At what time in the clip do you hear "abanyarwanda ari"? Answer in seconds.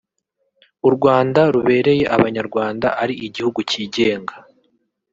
2.15-3.13